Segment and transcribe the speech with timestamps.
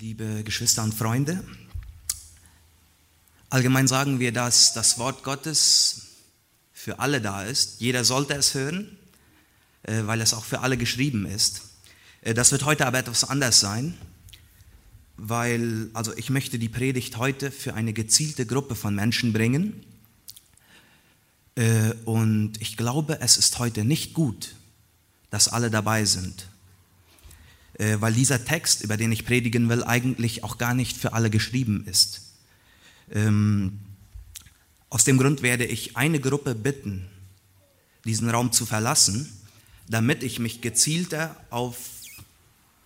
[0.00, 1.44] liebe Geschwister und Freunde.
[3.50, 6.06] Allgemein sagen wir, dass das Wort Gottes
[6.72, 7.82] für alle da ist.
[7.82, 8.96] Jeder sollte es hören,
[9.82, 11.62] äh, weil es auch für alle geschrieben ist.
[12.22, 13.94] Äh, das wird heute aber etwas anders sein,
[15.18, 19.84] weil also ich möchte die Predigt heute für eine gezielte Gruppe von Menschen bringen.
[21.56, 24.54] Äh, und ich glaube, es ist heute nicht gut,
[25.28, 26.49] dass alle dabei sind.
[27.74, 31.30] Äh, weil dieser Text, über den ich predigen will, eigentlich auch gar nicht für alle
[31.30, 32.22] geschrieben ist.
[33.10, 33.80] Ähm,
[34.88, 37.06] aus dem Grund werde ich eine Gruppe bitten,
[38.04, 39.32] diesen Raum zu verlassen,
[39.88, 41.76] damit ich mich gezielter auf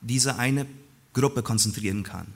[0.00, 0.66] diese eine
[1.12, 2.26] Gruppe konzentrieren kann.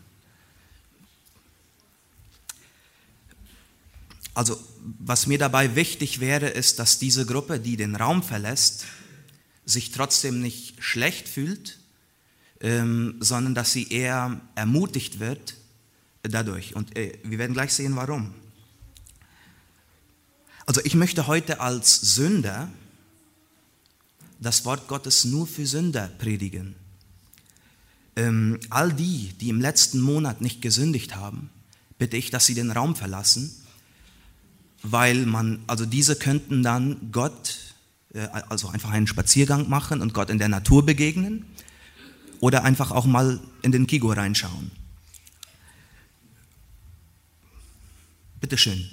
[4.35, 4.59] Also
[5.01, 8.87] was mir dabei wichtig wäre, ist, dass diese Gruppe, die den Raum verlässt,
[9.67, 11.79] sich trotzdem nicht schlecht fühlt,
[12.61, 15.55] ähm, sondern dass sie eher ermutigt wird
[16.23, 16.75] dadurch.
[16.75, 18.35] Und äh, wir werden gleich sehen, warum.
[20.67, 22.69] Also ich möchte heute als Sünder
[24.41, 26.75] das Wort Gottes nur für Sünder predigen.
[28.17, 31.51] Ähm, all die, die im letzten Monat nicht gesündigt haben,
[31.99, 33.55] bitte ich, dass sie den Raum verlassen,
[34.83, 37.75] weil man, also diese könnten dann Gott
[38.13, 41.45] äh, also einfach einen Spaziergang machen und Gott in der Natur begegnen
[42.41, 44.71] oder einfach auch mal in den Kigo reinschauen.
[48.41, 48.89] Bitte schön.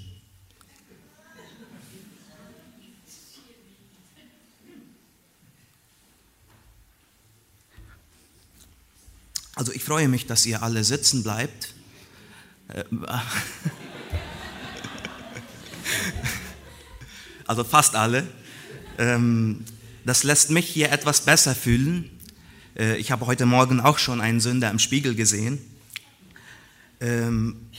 [9.55, 11.73] Also ich freue mich, dass ihr alle sitzen bleibt.
[12.67, 12.83] Äh,
[17.47, 18.27] also fast alle.
[18.97, 19.63] Ähm,
[20.03, 22.14] das lässt mich hier etwas besser fühlen.
[22.76, 25.59] Äh, ich habe heute Morgen auch schon einen Sünder im Spiegel gesehen.
[27.00, 27.70] Ähm,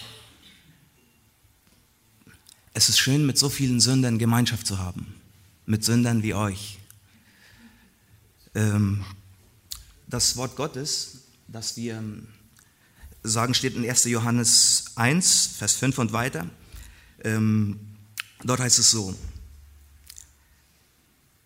[2.75, 5.15] es ist schön, mit so vielen Sündern Gemeinschaft zu haben,
[5.65, 6.79] mit Sündern wie euch.
[8.55, 9.05] Ähm,
[10.07, 12.03] das Wort Gottes, das wir
[13.23, 14.05] sagen, steht in 1.
[14.05, 16.49] Johannes 1, Vers 5 und weiter.
[18.45, 19.17] Dort heißt es so,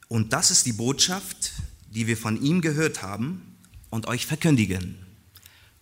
[0.09, 1.53] und das ist die Botschaft,
[1.91, 3.57] die wir von ihm gehört haben
[3.91, 4.97] und euch verkündigen.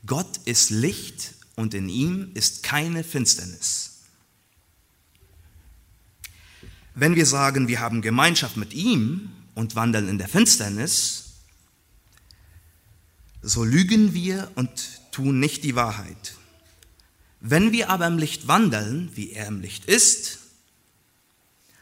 [0.07, 4.01] Gott ist Licht und in ihm ist keine Finsternis.
[6.95, 11.25] Wenn wir sagen, wir haben Gemeinschaft mit ihm und wandeln in der Finsternis,
[13.43, 14.71] so lügen wir und
[15.13, 16.35] tun nicht die Wahrheit.
[17.41, 20.39] Wenn wir aber im Licht wandeln, wie er im Licht ist,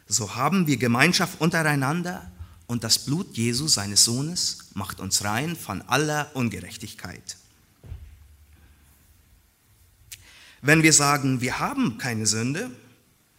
[0.07, 2.31] so haben wir Gemeinschaft untereinander
[2.67, 7.37] und das Blut Jesu, seines Sohnes, macht uns rein von aller Ungerechtigkeit.
[10.63, 12.71] Wenn wir sagen, wir haben keine Sünde,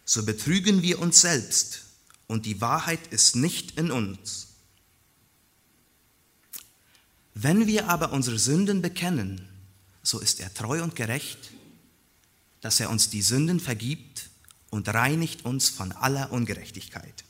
[0.04, 1.82] so betrügen wir uns selbst
[2.26, 4.46] und die Wahrheit ist nicht in uns.
[7.34, 9.46] Wenn wir aber unsere Sünden bekennen,
[10.02, 11.38] so ist er treu und gerecht,
[12.60, 14.30] dass er uns die Sünden vergibt
[14.70, 17.24] und reinigt uns von aller Ungerechtigkeit.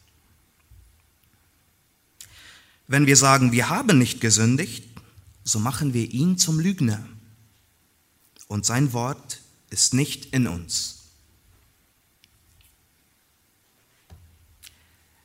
[2.88, 4.88] Wenn wir sagen, wir haben nicht gesündigt,
[5.44, 7.06] so machen wir ihn zum Lügner
[8.48, 11.02] und sein Wort ist nicht in uns.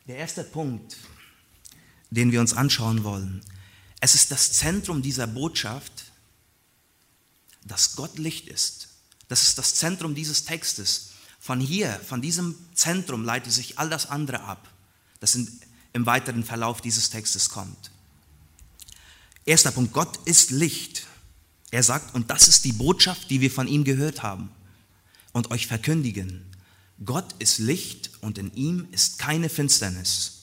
[0.06, 0.98] Der erste Punkt,
[2.10, 3.42] den wir uns anschauen wollen,
[4.02, 6.12] es ist das Zentrum dieser Botschaft,
[7.64, 8.90] dass Gott Licht ist.
[9.30, 11.12] Das ist das Zentrum dieses Textes.
[11.40, 14.68] Von hier, von diesem Zentrum leitet sich all das andere ab.
[15.22, 15.50] Das sind
[15.94, 17.92] im weiteren Verlauf dieses Textes kommt.
[19.46, 21.06] Erster Punkt, Gott ist Licht.
[21.72, 24.50] Er sagt, und das ist die Botschaft, die wir von ihm gehört haben
[25.32, 26.46] und euch verkündigen.
[27.04, 30.42] Gott ist Licht und in ihm ist keine Finsternis.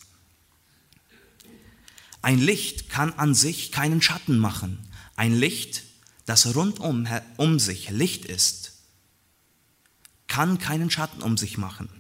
[2.23, 4.79] Ein Licht kann an sich keinen Schatten machen.
[5.17, 5.85] Ein Licht,
[6.27, 8.73] das rundum um sich Licht ist,
[10.27, 12.00] kann keinen Schatten um sich machen.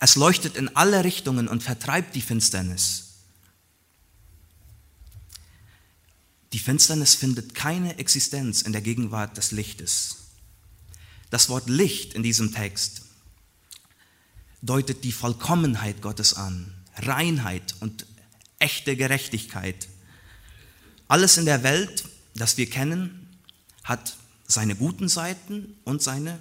[0.00, 3.10] Es leuchtet in alle Richtungen und vertreibt die Finsternis.
[6.54, 10.16] Die Finsternis findet keine Existenz in der Gegenwart des Lichtes.
[11.28, 13.02] Das Wort Licht in diesem Text
[14.62, 18.06] deutet die Vollkommenheit Gottes an, Reinheit und
[18.58, 19.86] echte Gerechtigkeit.
[21.08, 22.04] Alles in der Welt,
[22.34, 23.28] das wir kennen,
[23.84, 24.16] hat
[24.46, 26.38] seine guten Seiten und seine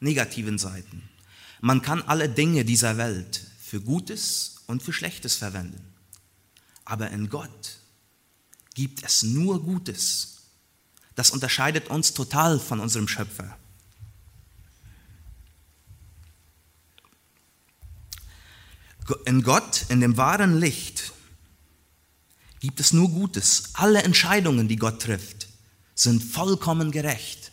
[0.00, 1.09] negativen Seiten.
[1.60, 5.84] Man kann alle Dinge dieser Welt für Gutes und für Schlechtes verwenden.
[6.84, 7.78] Aber in Gott
[8.74, 10.38] gibt es nur Gutes.
[11.14, 13.56] Das unterscheidet uns total von unserem Schöpfer.
[19.26, 21.12] In Gott, in dem wahren Licht,
[22.60, 23.70] gibt es nur Gutes.
[23.74, 25.48] Alle Entscheidungen, die Gott trifft,
[25.94, 27.50] sind vollkommen gerecht.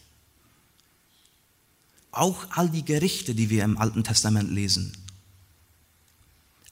[2.17, 4.91] Auch all die Gerichte, die wir im Alten Testament lesen.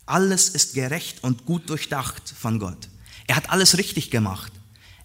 [0.08, 2.90] Alles ist gerecht und gut durchdacht von Gott.
[3.28, 4.52] Er hat alles richtig gemacht.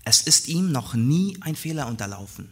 [0.05, 2.51] Es ist ihm noch nie ein Fehler unterlaufen.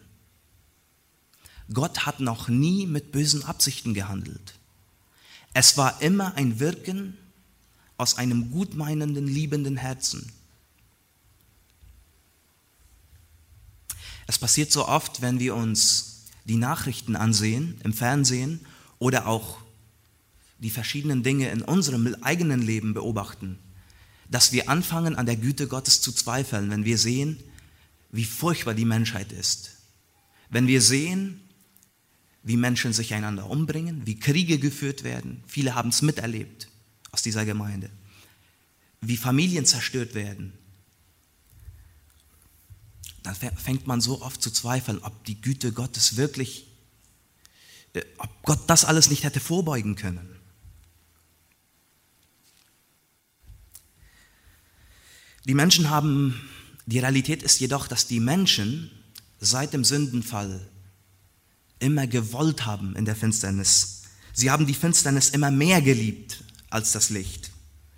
[1.73, 4.55] Gott hat noch nie mit bösen Absichten gehandelt.
[5.55, 7.17] Es war immer ein Wirken
[7.97, 10.31] aus einem gutmeinenden, liebenden Herzen.
[14.27, 16.08] Es passiert so oft, wenn wir uns
[16.49, 18.61] die Nachrichten ansehen im Fernsehen
[18.99, 19.59] oder auch
[20.59, 23.59] die verschiedenen Dinge in unserem eigenen Leben beobachten,
[24.31, 27.39] dass wir anfangen an der Güte Gottes zu zweifeln, wenn wir sehen,
[28.11, 29.73] wie furchtbar die Menschheit ist.
[30.51, 31.41] Wenn wir sehen,
[32.43, 35.43] wie Menschen sich einander umbringen, wie Kriege geführt werden.
[35.47, 36.69] Viele haben es miterlebt
[37.13, 37.91] aus dieser Gemeinde.
[39.01, 40.53] Wie Familien zerstört werden.
[43.29, 46.67] Dann fängt man so oft zu zweifeln, ob die Güte Gottes wirklich,
[47.93, 50.35] äh, ob Gott das alles nicht hätte vorbeugen können.
[55.45, 56.41] Die Menschen haben,
[56.87, 58.91] die Realität ist jedoch, dass die Menschen
[59.41, 60.67] seit dem Sündenfall
[61.79, 64.03] immer gewollt haben in der Finsternis.
[64.33, 67.51] Sie haben die Finsternis immer mehr geliebt als das Licht.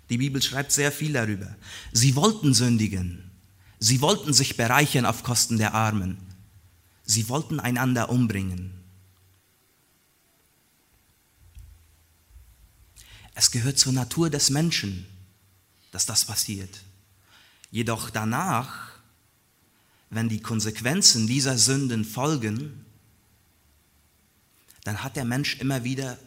[0.09, 1.55] Die Bibel schreibt sehr viel darüber.
[1.93, 3.30] Sie wollten sündigen.
[3.83, 6.19] Sie wollten sich bereichern auf Kosten der Armen.
[7.03, 8.79] Sie wollten einander umbringen.
[13.33, 15.07] Es gehört zur Natur des Menschen,
[15.89, 16.83] dass das passiert.
[17.71, 18.91] Jedoch danach,
[20.11, 22.85] wenn die Konsequenzen dieser Sünden folgen,
[24.83, 26.19] dann hat der Mensch immer wieder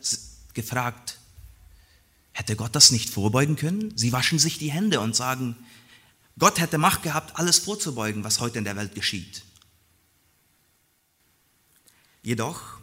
[0.54, 1.20] gefragt,
[2.32, 3.96] hätte Gott das nicht vorbeugen können?
[3.96, 5.54] Sie waschen sich die Hände und sagen,
[6.38, 9.44] Gott hätte Macht gehabt, alles vorzubeugen, was heute in der Welt geschieht.
[12.22, 12.78] Jedoch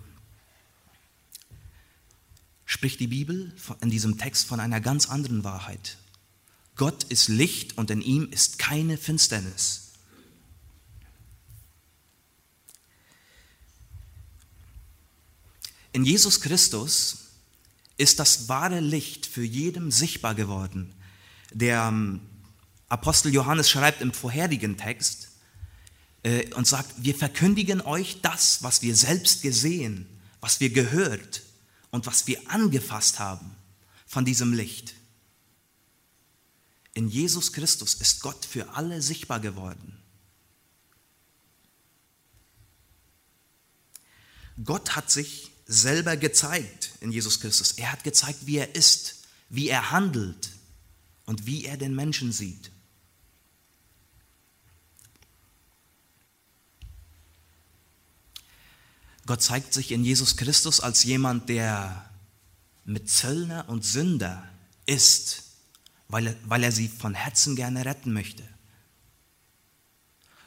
[2.65, 5.97] spricht die Bibel in diesem Text von einer ganz anderen Wahrheit.
[6.75, 9.91] Gott ist Licht und in ihm ist keine Finsternis.
[15.91, 17.17] In Jesus Christus
[17.97, 20.93] ist das wahre Licht für jedem sichtbar geworden.
[21.51, 22.21] Der ähm,
[22.91, 25.29] Apostel Johannes schreibt im vorherigen Text
[26.23, 30.07] äh, und sagt, wir verkündigen euch das, was wir selbst gesehen,
[30.41, 31.41] was wir gehört
[31.91, 33.55] und was wir angefasst haben
[34.05, 34.93] von diesem Licht.
[36.93, 39.97] In Jesus Christus ist Gott für alle sichtbar geworden.
[44.65, 47.71] Gott hat sich selber gezeigt in Jesus Christus.
[47.71, 50.49] Er hat gezeigt, wie er ist, wie er handelt
[51.25, 52.69] und wie er den Menschen sieht.
[59.31, 62.05] Gott zeigt sich in Jesus Christus als jemand, der
[62.83, 64.43] mit Zöllner und Sünder
[64.85, 65.43] ist
[66.09, 68.43] weil er, weil er sie von Herzen gerne retten möchte.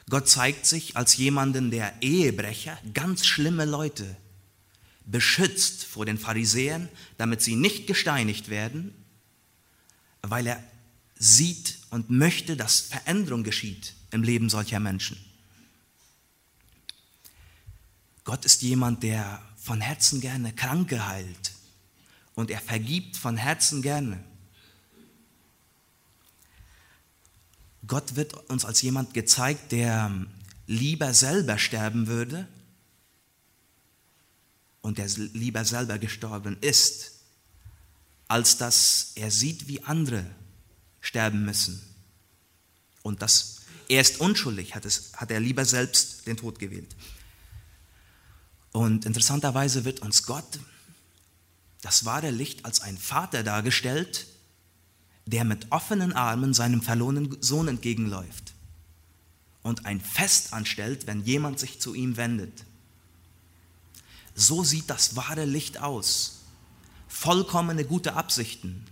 [0.07, 4.15] Gott zeigt sich als jemanden, der Ehebrecher, ganz schlimme Leute,
[5.03, 8.93] beschützt vor den Pharisäern, damit sie nicht gesteinigt werden,
[10.21, 10.63] weil er
[11.15, 15.17] sieht und möchte, dass Veränderung geschieht im Leben solcher Menschen.
[18.25, 21.53] Gott ist jemand, der von Herzen gerne Kranke heilt
[22.33, 24.21] und er vergibt von Herzen gerne.
[27.87, 30.25] Gott wird uns als jemand gezeigt, der
[30.65, 32.47] lieber selber sterben würde
[34.81, 37.11] und der lieber selber gestorben ist,
[38.27, 40.25] als dass er sieht, wie andere
[40.99, 41.79] sterben müssen.
[43.03, 46.95] Und das, er ist unschuldig, hat, es, hat er lieber selbst den Tod gewählt.
[48.75, 50.59] Und interessanterweise wird uns Gott,
[51.81, 54.27] das wahre Licht, als ein Vater dargestellt,
[55.25, 58.53] der mit offenen Armen seinem verlorenen Sohn entgegenläuft
[59.63, 62.65] und ein Fest anstellt, wenn jemand sich zu ihm wendet.
[64.33, 66.41] So sieht das wahre Licht aus.
[67.07, 68.83] Vollkommene gute Absichten.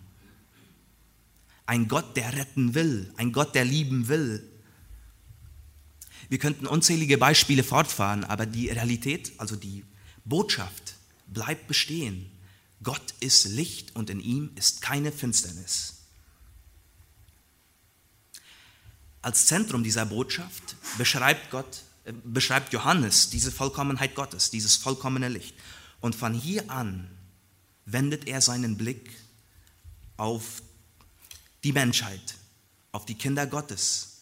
[1.66, 4.50] Ein Gott, der retten will, ein Gott, der lieben will.
[6.34, 9.86] Wir könnten unzählige Beispiele fortfahren, aber die Realität, also die
[10.26, 10.96] Botschaft,
[11.28, 12.32] bleibt bestehen.
[12.82, 15.94] Gott ist Licht und in ihm ist keine Finsternis.
[19.22, 25.54] Als Zentrum dieser Botschaft beschreibt Gott äh, beschreibt Johannes diese Vollkommenheit Gottes, dieses vollkommene Licht.
[26.02, 27.16] Und von hier an
[27.86, 29.12] wendet er seinen Blick
[30.18, 30.64] auf
[31.64, 32.34] die Menschheit,
[32.92, 34.13] auf die Kinder Gottes.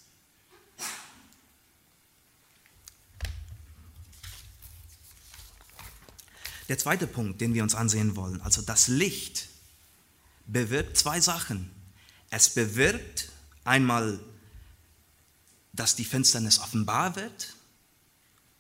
[6.72, 9.50] Der zweite Punkt, den wir uns ansehen wollen, also das Licht,
[10.48, 11.70] bewirkt zwei Sachen.
[12.30, 13.28] Es bewirkt
[13.66, 14.22] einmal,
[15.74, 17.58] dass die Finsternis offenbar wird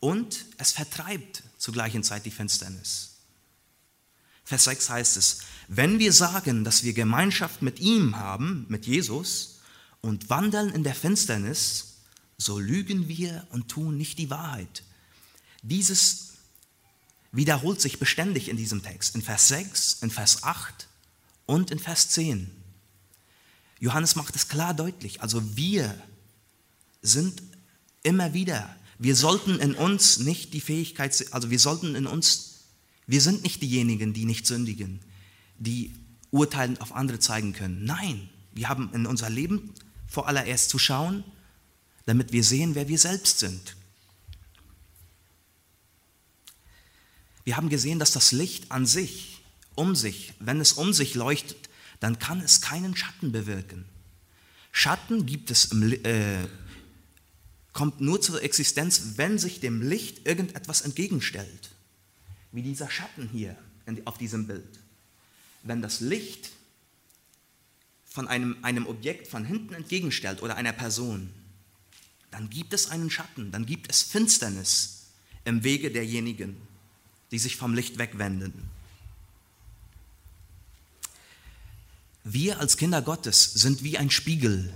[0.01, 3.11] und es vertreibt zur gleichen Zeit die Finsternis.
[4.43, 5.39] Vers 6 heißt es,
[5.69, 9.61] wenn wir sagen, dass wir Gemeinschaft mit ihm haben, mit Jesus,
[10.01, 12.01] und wandeln in der Finsternis,
[12.37, 14.83] so lügen wir und tun nicht die Wahrheit.
[15.61, 16.30] Dieses
[17.31, 20.87] wiederholt sich beständig in diesem Text, in Vers 6, in Vers 8
[21.45, 22.49] und in Vers 10.
[23.79, 25.99] Johannes macht es klar deutlich, also wir
[27.01, 27.41] sind
[28.03, 32.65] immer wieder, wir sollten in uns nicht die Fähigkeit, also wir sollten in uns,
[33.07, 34.99] wir sind nicht diejenigen, die nicht sündigen
[35.61, 35.93] die
[36.31, 37.85] urteilend auf andere zeigen können.
[37.85, 39.73] Nein, wir haben in unser Leben
[40.07, 41.23] vor allererst zu schauen,
[42.05, 43.75] damit wir sehen, wer wir selbst sind.
[47.43, 49.41] Wir haben gesehen, dass das Licht an sich,
[49.75, 51.69] um sich, wenn es um sich leuchtet,
[51.99, 53.85] dann kann es keinen Schatten bewirken.
[54.71, 56.47] Schatten gibt es im, äh,
[57.73, 61.71] kommt nur zur Existenz, wenn sich dem Licht irgendetwas entgegenstellt.
[62.51, 63.55] Wie dieser Schatten hier
[64.05, 64.81] auf diesem Bild
[65.63, 66.49] wenn das Licht
[68.05, 71.31] von einem, einem Objekt von hinten entgegenstellt oder einer Person,
[72.29, 75.07] dann gibt es einen Schatten, dann gibt es Finsternis
[75.45, 76.57] im Wege derjenigen,
[77.31, 78.53] die sich vom Licht wegwenden.
[82.23, 84.71] Wir als Kinder Gottes sind wie ein Spiegel.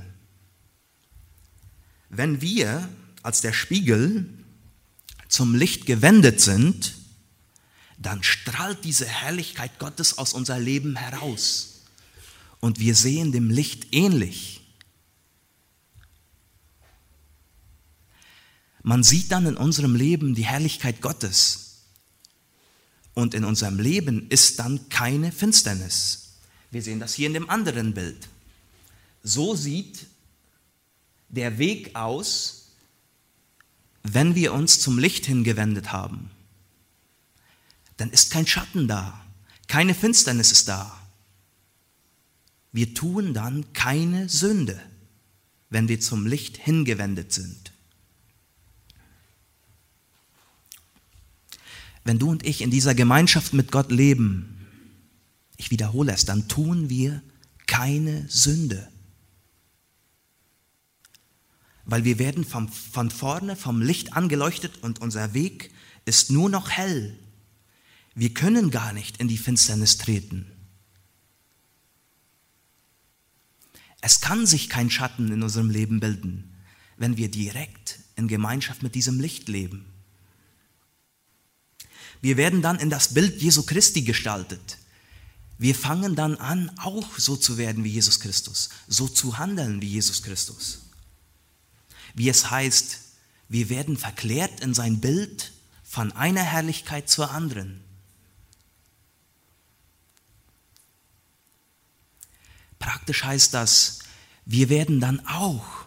[2.10, 2.90] Wenn wir
[3.22, 4.28] als der Spiegel
[5.28, 6.96] zum Licht gewendet sind,
[7.98, 11.82] dann strahlt diese Herrlichkeit Gottes aus unser Leben heraus.
[12.60, 14.62] Und wir sehen dem Licht ähnlich.
[18.82, 21.65] Man sieht dann in unserem Leben die Herrlichkeit Gottes.
[23.16, 26.36] Und in unserem Leben ist dann keine Finsternis.
[26.70, 28.28] Wir sehen das hier in dem anderen Bild.
[29.24, 30.06] So sieht
[31.30, 32.68] der Weg aus,
[34.04, 36.30] wenn wir uns zum Licht hingewendet haben
[37.98, 39.26] dann ist kein Schatten da,
[39.68, 41.00] keine Finsternis ist da.
[42.72, 44.82] Wir tun dann keine Sünde,
[45.70, 47.72] wenn wir zum Licht hingewendet sind.
[52.06, 54.66] Wenn du und ich in dieser Gemeinschaft mit Gott leben,
[55.58, 57.22] ich wiederhole es, dann tun wir
[57.68, 58.88] keine Sünde.
[61.84, 65.72] Weil wir werden vom, von vorne vom Licht angeleuchtet und unser Weg
[66.06, 67.18] ist nur noch hell
[68.16, 70.50] wir können gar nicht in die Finsternis treten.
[74.00, 76.56] Es kann sich kein Schatten in unserem Leben bilden,
[76.96, 79.86] wenn wir direkt in Gemeinschaft mit diesem Licht leben.
[82.26, 84.80] Wir werden dann in das Bild Jesu Christi gestaltet.
[85.60, 89.90] Wir fangen dann an, auch so zu werden wie Jesus Christus, so zu handeln wie
[89.90, 90.88] Jesus Christus.
[92.16, 92.98] Wie es heißt,
[93.48, 95.54] wir werden verklärt in sein Bild
[95.84, 97.84] von einer Herrlichkeit zur anderen.
[102.80, 104.00] Praktisch heißt das,
[104.46, 105.86] wir werden dann auch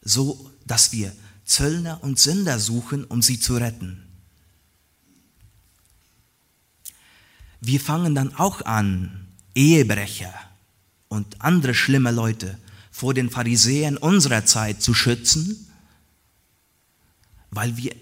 [0.00, 4.09] so, dass wir Zöllner und Sünder suchen, um sie zu retten.
[7.60, 10.32] Wir fangen dann auch an, Ehebrecher
[11.08, 12.58] und andere schlimme Leute
[12.90, 15.68] vor den Pharisäern unserer Zeit zu schützen,
[17.50, 17.94] weil wir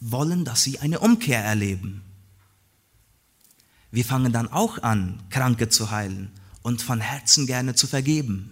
[0.00, 2.02] wollen, dass sie eine Umkehr erleben.
[3.90, 6.30] Wir fangen dann auch an, Kranke zu heilen
[6.62, 8.50] und von Herzen gerne zu vergeben.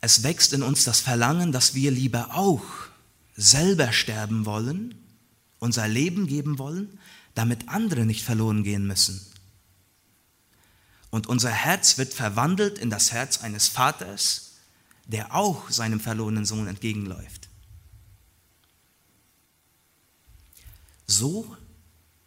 [0.00, 2.62] Es wächst in uns das Verlangen, dass wir lieber auch
[3.36, 4.94] selber sterben wollen,
[5.58, 6.98] unser Leben geben wollen,
[7.34, 9.24] damit andere nicht verloren gehen müssen.
[11.10, 14.52] Und unser Herz wird verwandelt in das Herz eines Vaters,
[15.06, 17.48] der auch seinem verlorenen Sohn entgegenläuft.
[21.06, 21.56] So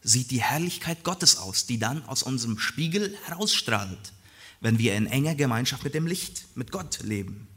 [0.01, 4.11] sieht die Herrlichkeit Gottes aus, die dann aus unserem Spiegel herausstrahlt,
[4.59, 7.47] wenn wir in enger Gemeinschaft mit dem Licht, mit Gott leben.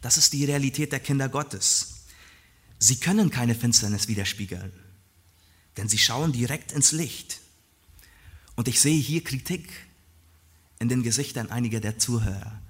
[0.00, 1.95] Das ist die Realität der Kinder Gottes.
[2.78, 4.72] Sie können keine Finsternis widerspiegeln,
[5.76, 7.40] denn sie schauen direkt ins Licht.
[8.54, 9.68] Und ich sehe hier Kritik
[10.78, 12.60] in den Gesichtern einiger der Zuhörer.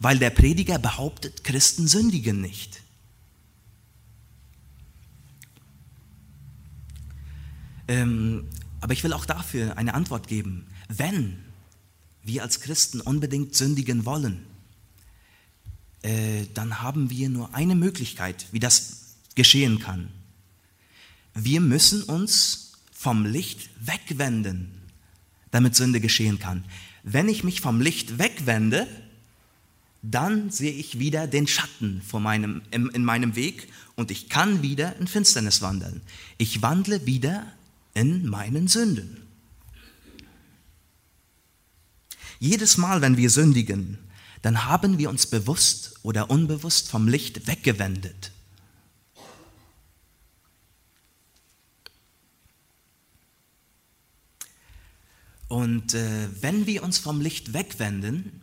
[0.00, 2.80] weil der Prediger behauptet, Christen sündigen nicht.
[7.86, 8.48] Ähm,
[8.80, 10.66] aber ich will auch dafür eine Antwort geben.
[10.88, 11.44] Wenn
[12.22, 14.46] wir als Christen unbedingt sündigen wollen,
[16.02, 18.99] äh, dann haben wir nur eine Möglichkeit, wie das
[19.34, 20.08] geschehen kann.
[21.34, 24.70] Wir müssen uns vom Licht wegwenden,
[25.50, 26.64] damit Sünde geschehen kann.
[27.02, 28.86] Wenn ich mich vom Licht wegwende,
[30.02, 34.62] dann sehe ich wieder den Schatten vor meinem, in, in meinem Weg und ich kann
[34.62, 36.00] wieder in Finsternis wandeln.
[36.38, 37.46] Ich wandle wieder
[37.94, 39.18] in meinen Sünden.
[42.38, 43.98] Jedes Mal, wenn wir sündigen,
[44.40, 48.32] dann haben wir uns bewusst oder unbewusst vom Licht weggewendet.
[55.50, 58.40] Und äh, wenn wir uns vom Licht wegwenden,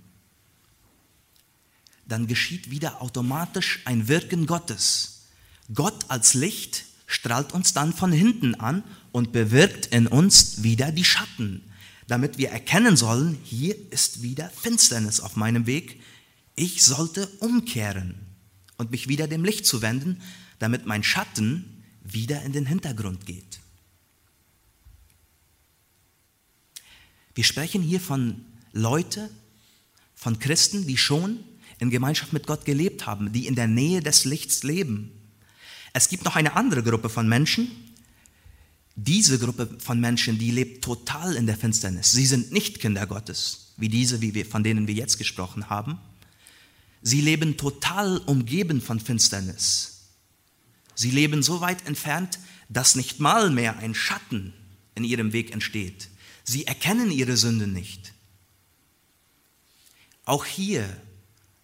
[2.05, 5.27] dann geschieht wieder automatisch ein Wirken Gottes.
[5.73, 8.83] Gott als Licht strahlt uns dann von hinten an
[9.13, 11.63] und bewirkt in uns wieder die Schatten,
[12.07, 16.01] damit wir erkennen sollen, hier ist wieder Finsternis auf meinem Weg.
[16.57, 18.15] Ich sollte umkehren
[18.75, 20.21] und mich wieder dem Licht zuwenden,
[20.59, 23.61] damit mein Schatten wieder in den Hintergrund geht.
[27.37, 29.29] Wir sprechen hier von Leute,
[30.15, 31.37] von Christen, die schon
[31.77, 35.11] in Gemeinschaft mit Gott gelebt haben, die in der Nähe des Lichts leben.
[35.93, 37.69] Es gibt noch eine andere Gruppe von Menschen.
[38.95, 42.11] Diese Gruppe von Menschen, die lebt total in der Finsternis.
[42.11, 45.99] Sie sind nicht Kinder Gottes, wie diese, wie wir, von denen wir jetzt gesprochen haben.
[47.03, 50.07] Sie leben total umgeben von Finsternis.
[50.95, 54.53] Sie leben so weit entfernt, dass nicht mal mehr ein Schatten
[54.95, 56.09] in ihrem Weg entsteht.
[56.49, 58.13] Sie erkennen ihre Sünde nicht.
[60.23, 60.85] Auch hier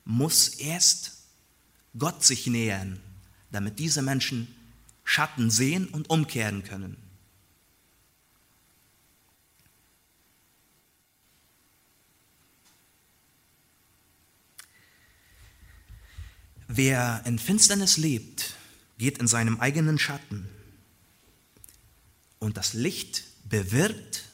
[0.03, 1.23] muss erst
[1.97, 2.99] Gott sich nähern,
[3.49, 4.53] damit diese Menschen
[5.05, 6.97] Schatten sehen und umkehren können.
[16.67, 18.55] Wer in Finsternis lebt,
[18.97, 20.49] geht in seinem eigenen Schatten.
[22.39, 24.25] Und das Licht bewirkt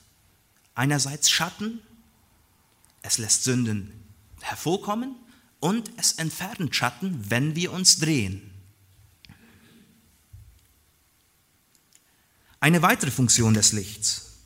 [0.80, 1.82] einerseits Schatten,
[3.02, 3.92] es lässt Sünden
[4.40, 5.14] hervorkommen
[5.60, 8.50] und es entfernt Schatten, wenn wir uns drehen.
[12.62, 14.38] Eine weitere Funktion des Lichts.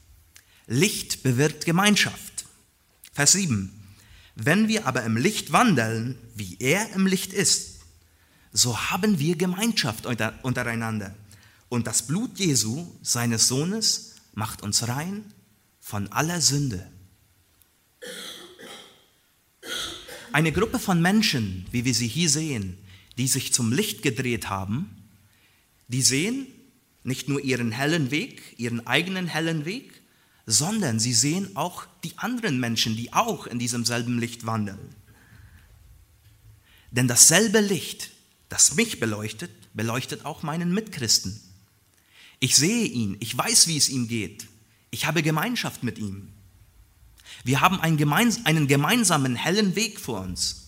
[0.65, 2.45] Licht bewirkt Gemeinschaft.
[3.11, 3.71] Vers 7.
[4.33, 7.81] Wenn wir aber im Licht wandeln, wie er im Licht ist,
[8.51, 11.13] so haben wir Gemeinschaft untereinander.
[11.69, 15.31] Und das Blut Jesu, seines Sohnes, macht uns rein
[15.83, 16.89] von aller Sünde.
[20.31, 22.77] Eine Gruppe von Menschen, wie wir sie hier sehen,
[23.17, 24.89] die sich zum Licht gedreht haben,
[25.89, 26.47] die sehen
[27.03, 30.01] nicht nur ihren hellen Weg, ihren eigenen hellen Weg,
[30.45, 34.95] sondern sie sehen auch die anderen Menschen, die auch in diesem selben Licht wandeln.
[36.91, 38.09] Denn dasselbe Licht,
[38.47, 41.39] das mich beleuchtet, beleuchtet auch meinen Mitchristen.
[42.39, 44.47] Ich sehe ihn, ich weiß, wie es ihm geht,
[44.93, 46.29] ich habe Gemeinschaft mit ihm.
[47.43, 50.67] Wir haben einen, gemeins einen gemeinsamen hellen Weg vor uns.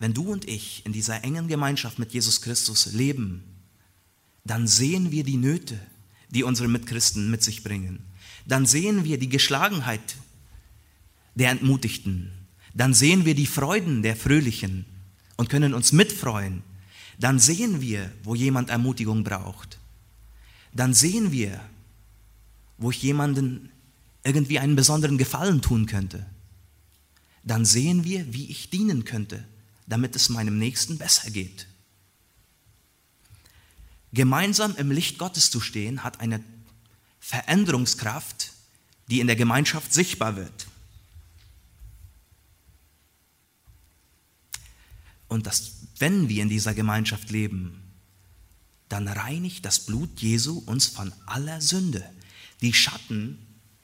[0.00, 3.44] Wenn du und ich in dieser engen Gemeinschaft mit Jesus Christus leben,
[4.42, 5.78] dann sehen wir die Nöte,
[6.30, 8.04] die unsere Mitchristen mit sich bringen.
[8.44, 10.16] Dann sehen wir die Geschlagenheit
[11.36, 12.32] der Entmutigten.
[12.74, 14.84] Dann sehen wir die Freuden der Fröhlichen
[15.36, 16.64] und können uns mitfreuen.
[17.20, 19.78] Dann sehen wir, wo jemand Ermutigung braucht.
[20.74, 21.60] Dann sehen wir,
[22.76, 23.70] wo ich jemanden
[24.24, 26.26] irgendwie einen besonderen Gefallen tun könnte,
[27.44, 29.44] dann sehen wir, wie ich dienen könnte,
[29.86, 31.66] damit es meinem Nächsten besser geht.
[34.12, 36.42] Gemeinsam im Licht Gottes zu stehen, hat eine
[37.20, 38.52] Veränderungskraft,
[39.08, 40.66] die in der Gemeinschaft sichtbar wird.
[45.28, 47.83] Und dass, wenn wir in dieser Gemeinschaft leben,
[48.88, 52.04] dann reinigt das Blut Jesu uns von aller Sünde.
[52.60, 53.38] Die Schatten,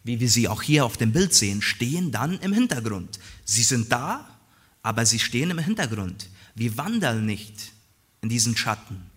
[0.04, 3.18] wie wir sie auch hier auf dem Bild sehen, stehen dann im Hintergrund.
[3.44, 4.38] Sie sind da,
[4.82, 6.28] aber sie stehen im Hintergrund.
[6.54, 7.72] Wir wandeln nicht
[8.20, 9.10] in diesen Schatten.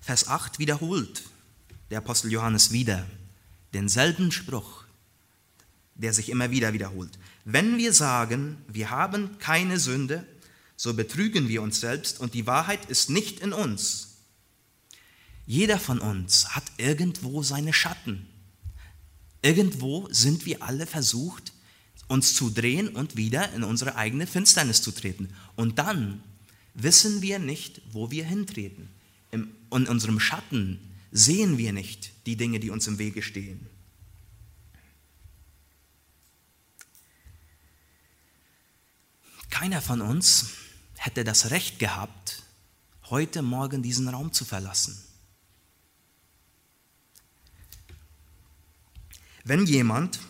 [0.00, 1.24] Vers 8 wiederholt
[1.90, 3.06] der Apostel Johannes wieder
[3.72, 4.85] denselben Spruch,
[5.96, 7.18] der sich immer wieder wiederholt.
[7.44, 10.26] Wenn wir sagen, wir haben keine Sünde,
[10.76, 14.16] so betrügen wir uns selbst und die Wahrheit ist nicht in uns.
[15.46, 18.26] Jeder von uns hat irgendwo seine Schatten.
[19.42, 21.52] Irgendwo sind wir alle versucht,
[22.08, 25.28] uns zu drehen und wieder in unsere eigene Finsternis zu treten.
[25.54, 26.22] Und dann
[26.74, 28.88] wissen wir nicht, wo wir hintreten.
[29.30, 30.78] in unserem Schatten
[31.10, 33.66] sehen wir nicht die Dinge, die uns im Wege stehen.
[39.58, 40.50] Keiner von uns
[40.96, 42.42] hätte das Recht gehabt,
[43.04, 45.02] heute Morgen diesen Raum zu verlassen.
[49.44, 50.20] Wenn jemand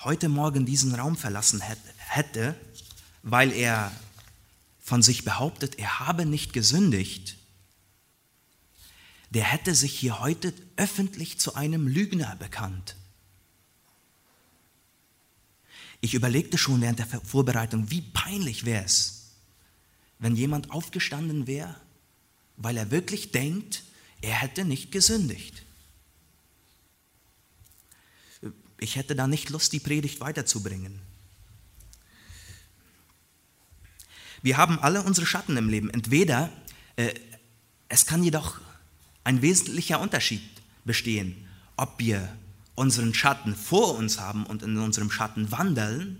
[0.00, 2.54] heute Morgen diesen Raum verlassen hätte,
[3.22, 3.90] weil er
[4.78, 7.38] von sich behauptet, er habe nicht gesündigt,
[9.30, 12.94] der hätte sich hier heute öffentlich zu einem Lügner bekannt.
[16.00, 19.32] Ich überlegte schon während der Vorbereitung, wie peinlich wäre es,
[20.18, 21.76] wenn jemand aufgestanden wäre,
[22.56, 23.82] weil er wirklich denkt,
[24.22, 25.62] er hätte nicht gesündigt.
[28.78, 31.00] Ich hätte da nicht Lust, die Predigt weiterzubringen.
[34.42, 35.90] Wir haben alle unsere Schatten im Leben.
[35.90, 36.50] Entweder,
[36.96, 37.12] äh,
[37.88, 38.58] es kann jedoch
[39.22, 40.42] ein wesentlicher Unterschied
[40.86, 42.34] bestehen, ob wir
[42.80, 46.16] unseren Schatten vor uns haben und in unserem Schatten wandeln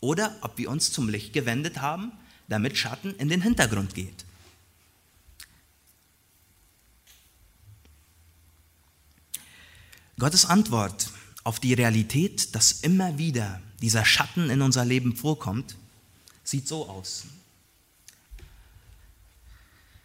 [0.00, 2.12] oder ob wir uns zum Licht gewendet haben,
[2.48, 4.24] damit Schatten in den Hintergrund geht.
[10.18, 11.10] Gottes Antwort
[11.44, 15.76] auf die Realität, dass immer wieder dieser Schatten in unser Leben vorkommt,
[16.42, 17.24] sieht so aus.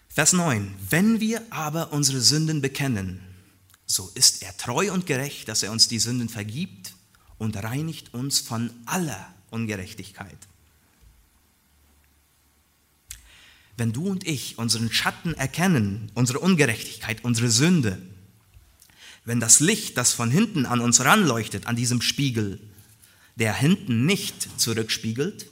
[0.09, 0.75] Vers 9.
[0.89, 3.21] Wenn wir aber unsere Sünden bekennen,
[3.85, 6.93] so ist er treu und gerecht, dass er uns die Sünden vergibt
[7.37, 10.37] und reinigt uns von aller Ungerechtigkeit.
[13.75, 18.01] Wenn du und ich unseren Schatten erkennen, unsere Ungerechtigkeit, unsere Sünde,
[19.25, 22.59] wenn das Licht, das von hinten an uns ranleuchtet, an diesem Spiegel,
[23.35, 25.47] der hinten nicht zurückspiegelt,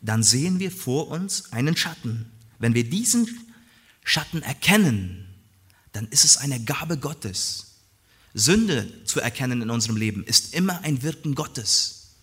[0.00, 2.26] dann sehen wir vor uns einen Schatten.
[2.58, 3.28] Wenn wir diesen
[4.04, 5.26] Schatten erkennen,
[5.94, 7.76] dann ist es eine Gabe Gottes.
[8.34, 12.16] Sünde zu erkennen in unserem Leben ist immer ein Wirken Gottes.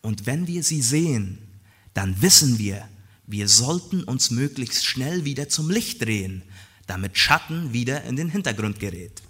[0.00, 1.38] Und wenn wir sie sehen,
[1.92, 2.88] dann wissen wir,
[3.26, 6.42] wir sollten uns möglichst schnell wieder zum Licht drehen,
[6.86, 9.22] damit Schatten wieder in den Hintergrund gerät.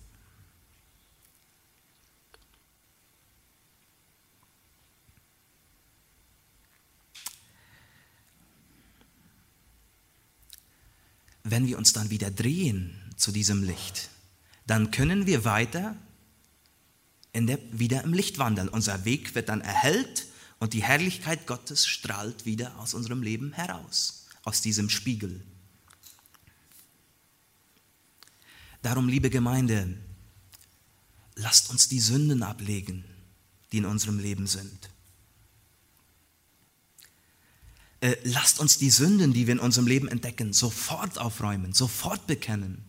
[11.51, 14.11] Wenn wir uns dann wieder drehen zu diesem Licht,
[14.67, 15.97] dann können wir weiter
[17.35, 18.69] der, wieder im Licht wandeln.
[18.69, 20.27] Unser Weg wird dann erhellt
[20.59, 25.43] und die Herrlichkeit Gottes strahlt wieder aus unserem Leben heraus, aus diesem Spiegel.
[28.83, 29.97] Darum, liebe Gemeinde,
[31.35, 33.05] lasst uns die Sünden ablegen,
[33.73, 34.90] die in unserem Leben sind.
[38.01, 42.83] Äh, lasst uns die Sünden, die wir in unserem Leben entdecken, sofort aufräumen, sofort bekennen,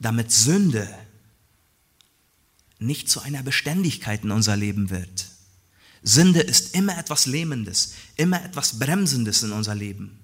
[0.00, 0.88] damit Sünde
[2.78, 5.26] nicht zu einer Beständigkeit in unser Leben wird.
[6.02, 10.18] Sünde ist immer etwas Lähmendes, immer etwas Bremsendes in unser Leben.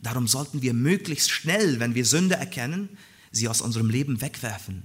[0.00, 2.96] Darum sollten wir möglichst schnell, wenn wir Sünde erkennen,
[3.32, 4.84] sie aus unserem Leben wegwerfen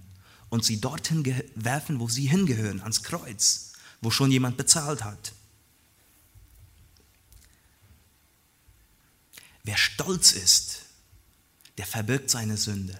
[0.49, 1.23] und sie dorthin
[1.55, 5.33] werfen, wo sie hingehören, ans Kreuz, wo schon jemand bezahlt hat.
[9.63, 10.85] Wer stolz ist,
[11.77, 12.99] der verbirgt seine Sünde.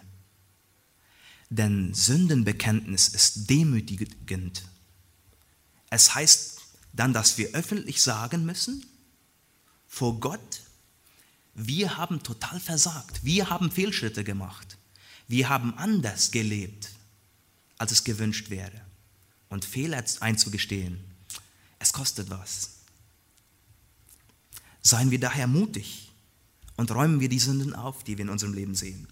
[1.49, 4.63] Denn Sündenbekenntnis ist demütigend.
[5.89, 6.61] Es heißt
[6.93, 8.85] dann, dass wir öffentlich sagen müssen,
[9.87, 10.61] vor Gott,
[11.55, 14.77] wir haben total versagt, wir haben Fehlschritte gemacht,
[15.27, 16.89] wir haben anders gelebt,
[17.77, 18.81] als es gewünscht wäre.
[19.49, 21.03] Und Fehler einzugestehen,
[21.79, 22.75] es kostet was.
[24.81, 26.08] Seien wir daher mutig
[26.79, 29.05] und räumen wir die Sünden auf, die wir in unserem Leben sehen.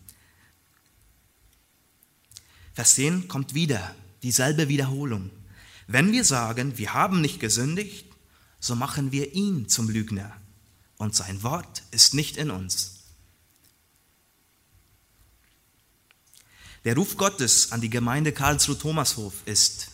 [2.74, 5.30] Vers 10 kommt wieder dieselbe Wiederholung.
[5.86, 8.06] Wenn wir sagen, wir haben nicht gesündigt,
[8.62, 10.32] so machen wir ihn zum Lügner
[10.96, 13.00] und sein Wort ist nicht in uns.
[16.86, 19.90] Der Ruf Gottes an die Gemeinde Karlsruhe-Thomashof ist,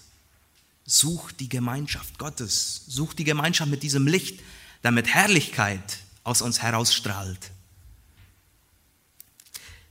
[0.86, 4.42] such die Gemeinschaft Gottes, such die Gemeinschaft mit diesem Licht,
[4.84, 7.53] damit Herrlichkeit aus uns herausstrahlt.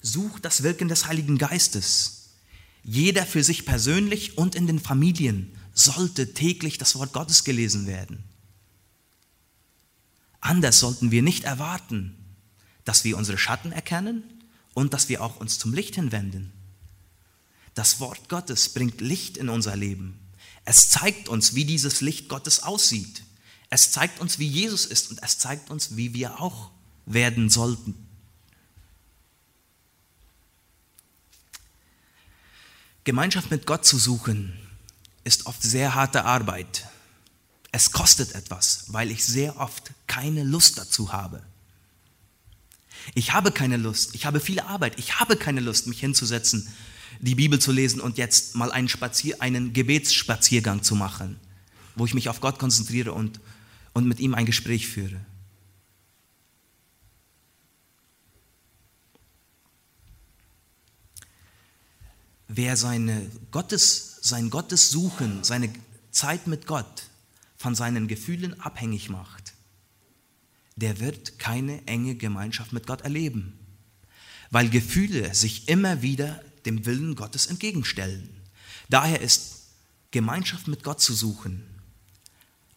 [0.02, 2.30] Such das Wirken des Heiligen Geistes.
[2.82, 8.24] Jeder für sich persönlich und in den Familien sollte täglich das Wort Gottes gelesen werden.
[10.40, 12.16] Anders sollten wir nicht erwarten,
[12.84, 14.24] dass wir unsere Schatten erkennen
[14.74, 16.52] und dass wir auch uns zum Licht hinwenden.
[17.74, 20.18] Das Wort Gottes bringt Licht in unser Leben.
[20.64, 23.22] Es zeigt uns, wie dieses Licht Gottes aussieht.
[23.70, 26.70] Es zeigt uns, wie Jesus ist und es zeigt uns, wie wir auch
[27.06, 27.94] werden sollten.
[33.04, 34.52] Gemeinschaft mit Gott zu suchen
[35.24, 36.86] ist oft sehr harte Arbeit.
[37.72, 41.42] Es kostet etwas, weil ich sehr oft keine Lust dazu habe.
[43.14, 46.68] Ich habe keine Lust, ich habe viel Arbeit, ich habe keine Lust, mich hinzusetzen,
[47.20, 51.40] die Bibel zu lesen und jetzt mal einen, Spazier-, einen Gebetsspaziergang zu machen,
[51.96, 53.40] wo ich mich auf Gott konzentriere und,
[53.94, 55.20] und mit ihm ein Gespräch führe.
[62.54, 65.72] Wer seine Gottes, sein Gottessuchen, seine
[66.10, 67.04] Zeit mit Gott
[67.56, 69.54] von seinen Gefühlen abhängig macht,
[70.76, 73.58] der wird keine enge Gemeinschaft mit Gott erleben,
[74.50, 78.28] weil Gefühle sich immer wieder dem Willen Gottes entgegenstellen.
[78.90, 79.68] Daher ist
[80.10, 81.64] Gemeinschaft mit Gott zu suchen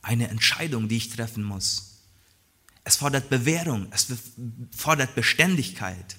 [0.05, 2.03] eine Entscheidung, die ich treffen muss.
[2.83, 4.07] Es fordert Bewährung, es
[4.75, 6.15] fordert Beständigkeit.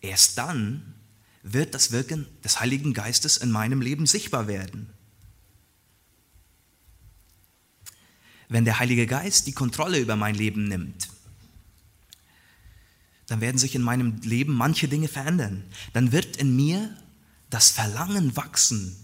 [0.00, 0.94] Erst dann
[1.44, 4.88] wird das Wirken des Heiligen Geistes in meinem Leben sichtbar werden.
[8.48, 11.08] Wenn der Heilige Geist die Kontrolle über mein Leben nimmt,
[13.26, 15.64] dann werden sich in meinem Leben manche Dinge verändern.
[15.92, 16.96] Dann wird in mir
[17.50, 18.96] das Verlangen wachsen,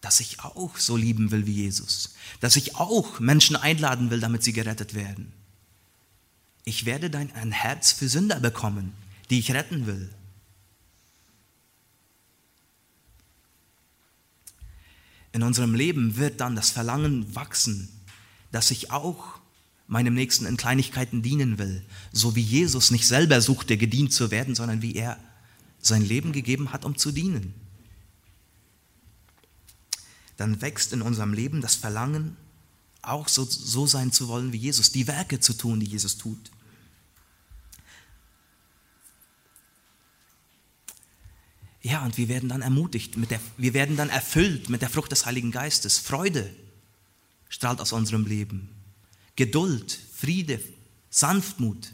[0.00, 4.42] dass ich auch so lieben will wie Jesus, dass ich auch Menschen einladen will, damit
[4.42, 5.32] sie gerettet werden.
[6.64, 8.92] Ich werde dann ein Herz für Sünder bekommen,
[9.30, 10.10] die ich retten will.
[15.36, 17.90] In unserem Leben wird dann das Verlangen wachsen,
[18.52, 19.38] dass ich auch
[19.86, 24.54] meinem Nächsten in Kleinigkeiten dienen will, so wie Jesus nicht selber suchte, gedient zu werden,
[24.54, 25.18] sondern wie er
[25.78, 27.52] sein Leben gegeben hat, um zu dienen.
[30.38, 32.38] Dann wächst in unserem Leben das Verlangen,
[33.02, 36.50] auch so, so sein zu wollen wie Jesus, die Werke zu tun, die Jesus tut.
[41.86, 45.12] Ja, und wir werden dann ermutigt, mit der, wir werden dann erfüllt mit der Frucht
[45.12, 46.00] des Heiligen Geistes.
[46.00, 46.52] Freude
[47.48, 48.68] strahlt aus unserem Leben.
[49.36, 50.60] Geduld, Friede,
[51.10, 51.92] Sanftmut.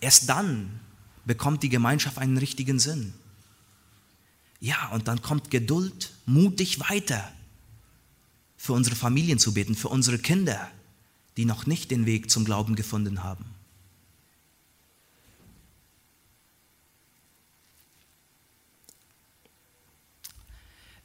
[0.00, 0.80] Erst dann
[1.26, 3.12] bekommt die Gemeinschaft einen richtigen Sinn.
[4.60, 7.30] Ja, und dann kommt Geduld mutig weiter,
[8.56, 10.70] für unsere Familien zu beten, für unsere Kinder,
[11.36, 13.44] die noch nicht den Weg zum Glauben gefunden haben.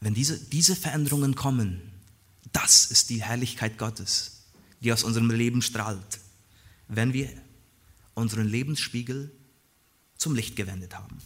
[0.01, 1.81] Wenn diese, diese Veränderungen kommen,
[2.51, 4.41] das ist die Herrlichkeit Gottes
[4.81, 6.19] die aus unserem Leben strahlt,
[6.87, 7.29] wenn wir
[8.13, 9.31] unseren Lebensspiegel
[10.17, 11.17] zum Licht gewendet haben.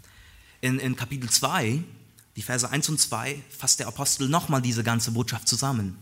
[0.61, 1.81] In, in Kapitel 2,
[2.35, 5.97] die Verse 1 und 2, fasst der Apostel nochmal diese ganze Botschaft zusammen.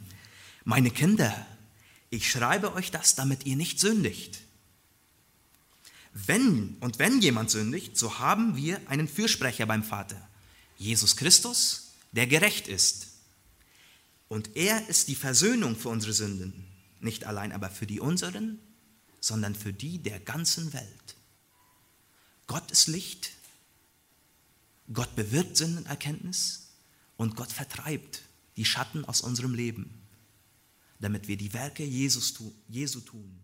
[0.66, 1.34] Meine Kinder,
[2.10, 4.42] ich schreibe euch das, damit ihr nicht sündigt.
[6.14, 10.22] Wenn und wenn jemand sündigt, so haben wir einen Fürsprecher beim Vater,
[10.78, 13.08] Jesus Christus, der gerecht ist.
[14.30, 16.74] Und er ist die Versöhnung für unsere Sünden
[17.04, 18.60] nicht allein aber für die unseren,
[19.20, 21.16] sondern für die der ganzen Welt.
[22.48, 23.32] Gott ist Licht,
[24.92, 26.70] Gott bewirkt Sündenerkenntnis
[27.18, 28.24] und Gott vertreibt
[28.58, 30.02] die Schatten aus unserem Leben,
[31.00, 32.34] damit wir die Werke Jesus,
[32.68, 33.40] Jesu tun.